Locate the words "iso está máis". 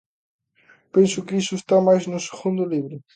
1.41-2.03